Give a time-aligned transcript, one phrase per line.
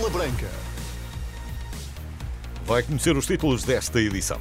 [0.00, 0.48] Bola Branca.
[2.64, 4.40] Vai conhecer os títulos desta edição.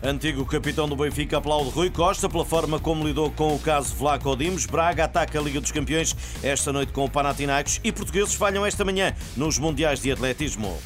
[0.00, 4.36] Antigo capitão do Benfica aplaude Rui Costa pela forma como lidou com o caso Vlaco
[4.36, 4.66] Dimos.
[4.66, 8.84] Braga ataca a Liga dos Campeões esta noite com o Panathinaikos e portugueses falham esta
[8.84, 10.80] manhã nos Mundiais de Atletismo.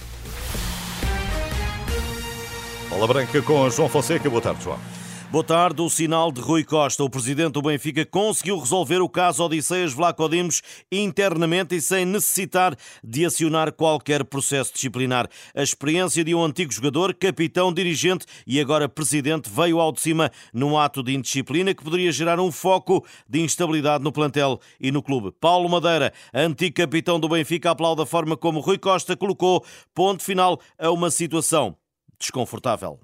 [2.89, 4.31] Bola Branca com João Fonseca.
[4.31, 5.04] Boa tarde, João.
[5.35, 5.83] Boa tarde.
[5.83, 10.63] O sinal de Rui Costa, o presidente do Benfica, conseguiu resolver o caso Odisseias Vlacodimos
[10.93, 15.29] internamente e sem necessitar de acionar qualquer processo disciplinar.
[15.53, 20.31] A experiência de um antigo jogador, capitão, dirigente e agora presidente veio ao de cima
[20.53, 25.03] num ato de indisciplina que poderia gerar um foco de instabilidade no plantel e no
[25.03, 25.33] clube.
[25.41, 30.61] Paulo Madeira, antigo capitão do Benfica, aplaude a forma como Rui Costa colocou ponto final
[30.79, 31.77] a uma situação
[32.21, 33.01] desconfortável.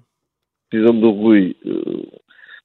[0.71, 2.19] Decisão do Rui eh,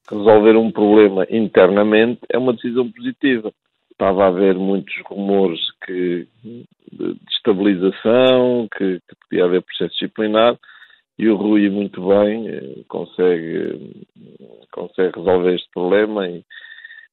[0.09, 3.52] resolver um problema internamente é uma decisão positiva.
[3.91, 6.29] Estava a haver muitos rumores que,
[6.92, 10.57] de estabilização, que, que podia haver processo disciplinar,
[11.18, 14.04] e o Rui, muito bem, eh, consegue,
[14.71, 16.45] consegue resolver este problema e,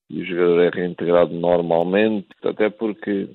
[0.10, 3.30] e o jogador é reintegrado normalmente, até porque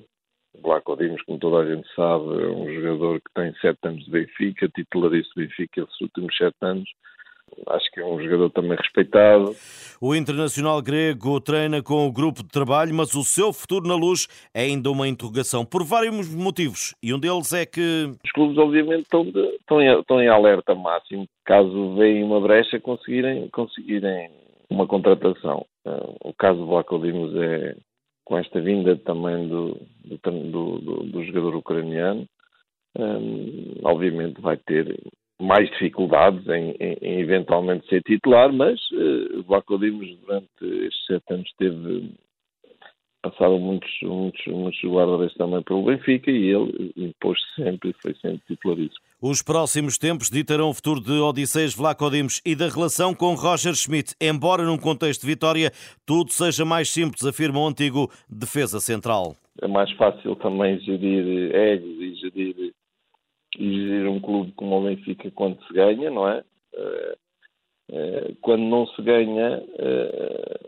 [0.61, 4.11] Blaco Dimos, como toda a gente sabe, é um jogador que tem sete anos de
[4.11, 6.89] Benfica, titularíssimo Benfica esses últimos sete anos,
[7.67, 9.55] acho que é um jogador também respeitado.
[10.01, 14.27] O internacional grego treina com o grupo de trabalho, mas o seu futuro na luz
[14.53, 16.95] é ainda uma interrogação, por vários motivos.
[17.03, 18.11] E um deles é que.
[18.23, 22.79] Os clubes, obviamente, estão, de, estão, em, estão em alerta máximo, caso venham uma brecha,
[22.79, 24.29] conseguirem, conseguirem
[24.69, 25.65] uma contratação.
[25.85, 27.75] Uh, o caso do Blaco Dimos é
[28.23, 32.27] com esta vinda também do, do, do, do jogador ucraniano.
[32.95, 34.97] Um, ah, obviamente vai ter
[35.39, 41.05] mais dificuldades em, em, em, eventualmente ser titular, mas uh, o Vlaco Dimos durante estes
[41.05, 42.11] sete anos teve
[43.21, 48.41] passaram muitos, muitos, muitos guarda-redes também pelo Benfica e ele impôs sempre e foi sempre
[48.47, 49.03] titularíssimo.
[49.21, 54.15] Os próximos tempos ditarão o futuro de Odisseias Vlacodimos e da relação com Roger Schmidt,
[54.21, 55.71] embora num contexto de vitória
[56.05, 59.35] tudo seja mais simples, afirma o antigo defesa central.
[59.61, 62.68] É mais fácil também gerir egos e gerir
[63.59, 66.43] e gerir um clube como o Benfica quando se ganha, não é?
[66.73, 67.17] Eh,
[67.91, 70.59] eh, quando não se ganha, eh,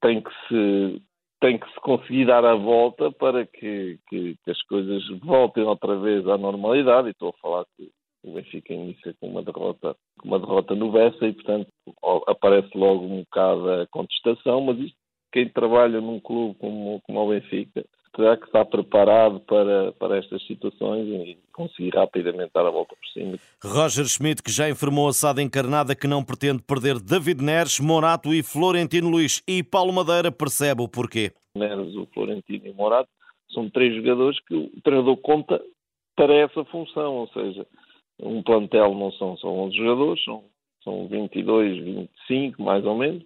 [0.00, 1.02] tem que se
[1.40, 5.96] tem que se conseguir dar a volta para que, que, que, as coisas voltem outra
[5.96, 7.08] vez à normalidade.
[7.08, 7.90] E estou a falar que
[8.22, 11.68] o Benfica inicia com uma derrota, com uma derrota no Bessa e, portanto,
[12.26, 14.98] aparece logo um bocado a contestação, mas isto,
[15.32, 20.44] quem trabalha num clube como, como o Benfica terá que estar preparado para, para estas
[20.46, 23.36] situações e conseguir rapidamente dar a volta por cima.
[23.62, 28.32] Roger Schmidt, que já informou a SAD encarnada que não pretende perder David Neres, Morato
[28.32, 29.42] e Florentino Luís.
[29.46, 31.32] E Paulo Madeira percebe o porquê.
[31.54, 33.08] Neres, o Florentino e o Morato
[33.52, 35.60] são três jogadores que o treinador conta
[36.16, 37.66] para essa função, ou seja,
[38.22, 40.44] um plantel não são só 11 jogadores, são,
[40.84, 43.22] são 22, 25 mais ou menos,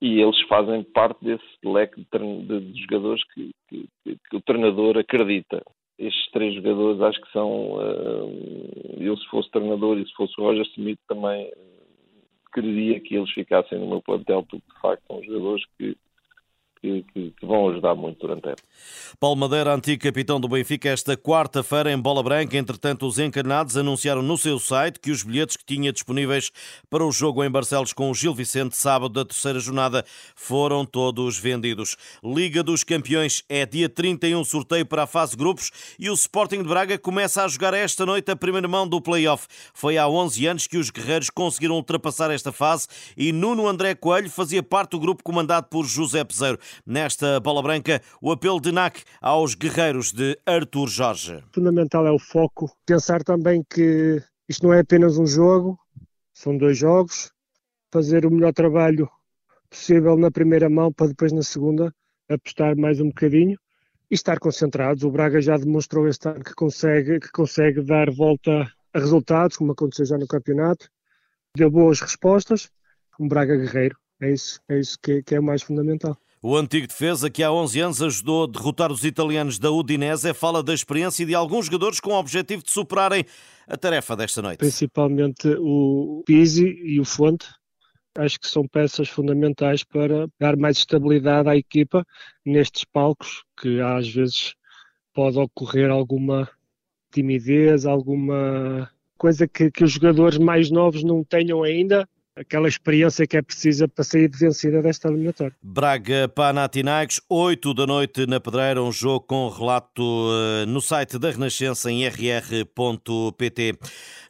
[0.00, 5.62] e eles fazem parte desse leque de, de jogadores que, que, que, o treinador acredita.
[5.98, 10.44] Estes três jogadores acho que são, uh, eu se fosse treinador e se fosse o
[10.44, 11.50] Roger Smith também
[12.52, 15.96] queria que eles ficassem no meu plantel, porque de facto são jogadores que
[16.80, 18.68] que, que, que, vão ajudar muito durante a época.
[19.18, 22.56] Paulo Madeira, antigo capitão do Benfica, esta quarta-feira em Bola Branca.
[22.56, 26.50] Entretanto, os encarnados anunciaram no seu site que os bilhetes que tinha disponíveis
[26.88, 30.04] para o jogo em Barcelos com o Gil Vicente, sábado da terceira jornada,
[30.36, 31.96] foram todos vendidos.
[32.22, 36.68] Liga dos Campeões é dia 31, sorteio para a fase grupos e o Sporting de
[36.68, 39.46] Braga começa a jogar esta noite a primeira mão do play-off.
[39.74, 44.30] Foi há 11 anos que os guerreiros conseguiram ultrapassar esta fase e Nuno André Coelho
[44.30, 49.02] fazia parte do grupo comandado por José Peseiro nesta bola branca o apelo de NAC
[49.20, 51.42] aos guerreiros de Artur Jorge.
[51.52, 55.78] Fundamental é o foco, pensar também que isto não é apenas um jogo,
[56.32, 57.30] são dois jogos,
[57.92, 59.08] fazer o melhor trabalho
[59.68, 61.92] possível na primeira mão para depois na segunda
[62.28, 63.58] apostar mais um bocadinho
[64.10, 65.04] e estar concentrados.
[65.04, 69.72] O Braga já demonstrou este ano que consegue, que consegue dar volta a resultados, como
[69.72, 70.88] aconteceu já no campeonato.
[71.56, 72.70] Deu boas respostas.
[73.18, 73.96] Um Braga guerreiro.
[74.20, 76.16] É isso, é isso que, que é o mais fundamental.
[76.40, 80.62] O antigo defesa, que há 11 anos ajudou a derrotar os italianos da Udinese, fala
[80.62, 83.24] da experiência de alguns jogadores com o objetivo de superarem
[83.66, 84.58] a tarefa desta noite.
[84.58, 87.48] Principalmente o Pizzi e o Fonte.
[88.16, 92.06] Acho que são peças fundamentais para dar mais estabilidade à equipa
[92.44, 94.54] nestes palcos, que às vezes
[95.12, 96.48] pode ocorrer alguma
[97.10, 102.08] timidez, alguma coisa que, que os jogadores mais novos não tenham ainda
[102.38, 105.54] aquela experiência que é precisa para sair vencida desta eliminatória.
[105.62, 111.30] Braga Panathinaikos, 8 da noite na Pedreira, um jogo com relato uh, no site da
[111.30, 113.78] Renascença em rr.pt.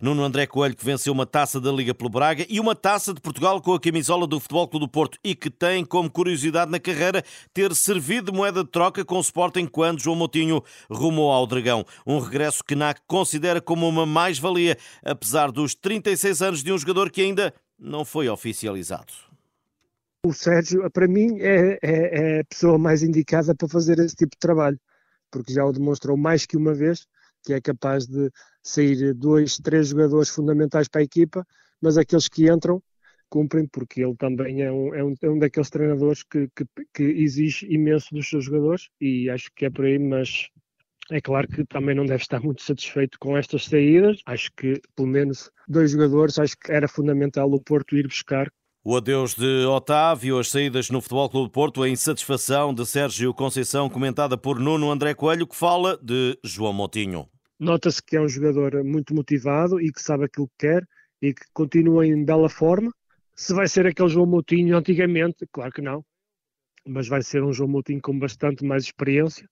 [0.00, 3.20] Nuno André Coelho que venceu uma taça da Liga pelo Braga e uma taça de
[3.20, 6.78] Portugal com a camisola do Futebol Clube do Porto e que tem como curiosidade na
[6.78, 7.22] carreira
[7.52, 11.84] ter servido de moeda de troca com o Sporting quando João Moutinho rumou ao Dragão.
[12.06, 17.10] Um regresso que NAC considera como uma mais-valia, apesar dos 36 anos de um jogador
[17.10, 19.12] que ainda não foi oficializado.
[20.24, 24.32] O Sérgio, para mim, é, é, é, a pessoa mais indicada para fazer esse tipo
[24.32, 24.78] de trabalho,
[25.30, 27.06] porque já o demonstrou mais que uma vez,
[27.44, 28.30] que é capaz de
[28.62, 31.46] sair dois, três jogadores fundamentais para a equipa,
[31.80, 32.82] mas aqueles que entram
[33.28, 36.64] cumprem, porque ele também é um, é um, é um daqueles treinadores que, que,
[36.94, 40.48] que exige imenso dos seus jogadores, e acho que é por aí, mas
[41.10, 44.20] é claro que também não deve estar muito satisfeito com estas saídas.
[44.26, 48.50] Acho que, pelo menos, dois jogadores, acho que era fundamental o Porto ir buscar.
[48.84, 53.34] O adeus de Otávio, as saídas no Futebol Clube do Porto, a insatisfação de Sérgio
[53.34, 57.28] Conceição, comentada por Nuno André Coelho, que fala de João Moutinho.
[57.58, 60.86] Nota-se que é um jogador muito motivado e que sabe aquilo que quer
[61.20, 62.92] e que continua em bela forma.
[63.34, 66.04] Se vai ser aquele João Moutinho antigamente, claro que não,
[66.86, 69.48] mas vai ser um João Moutinho com bastante mais experiência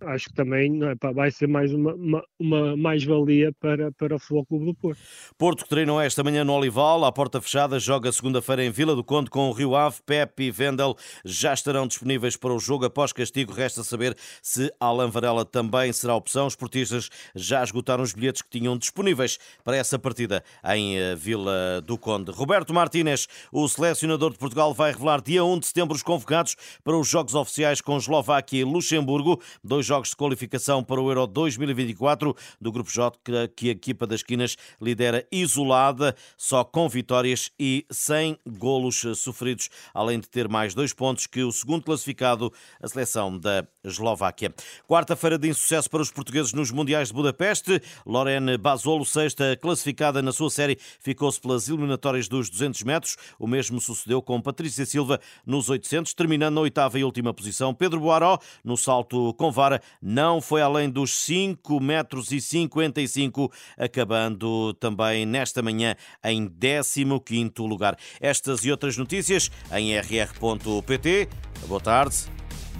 [0.00, 4.18] acho que também é, pá, vai ser mais uma, uma, uma mais-valia para, para o
[4.18, 5.00] Futebol Clube do Porto.
[5.38, 9.02] Porto que treinou esta manhã no Olival, à porta fechada, joga segunda-feira em Vila do
[9.02, 13.12] Conde com o Rio Ave, Pepe e Vendel já estarão disponíveis para o jogo após
[13.12, 13.52] castigo.
[13.52, 16.46] Resta saber se Alan Varela também será opção.
[16.46, 20.42] Os portistas já esgotaram os bilhetes que tinham disponíveis para essa partida
[20.74, 22.30] em eh, Vila do Conde.
[22.30, 26.96] Roberto Martínez, o selecionador de Portugal, vai revelar dia 1 de setembro os convocados para
[26.96, 29.40] os jogos oficiais com Eslováquia e Luxemburgo.
[29.62, 33.16] Dois jogos de qualificação para o Euro 2024 do Grupo J,
[33.54, 40.18] que a equipa das Quinas lidera isolada, só com vitórias e sem golos sofridos, além
[40.18, 42.52] de ter mais dois pontos que o segundo classificado,
[42.82, 44.52] a seleção da Eslováquia.
[44.88, 47.80] Quarta-feira de insucesso para os portugueses nos Mundiais de Budapeste.
[48.04, 53.16] Lorene Basolo, sexta classificada na sua série, ficou-se pelas eliminatórias dos 200 metros.
[53.38, 57.74] O mesmo sucedeu com Patrícia Silva nos 800, terminando na oitava e última posição.
[57.74, 64.74] Pedro Boaró, no salto com vara, não foi além dos 5 metros e 55, acabando
[64.74, 65.94] também nesta manhã
[66.24, 67.96] em 15º lugar.
[68.20, 71.28] Estas e outras notícias em rr.pt.
[71.66, 72.16] Boa tarde,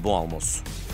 [0.00, 0.85] bom almoço.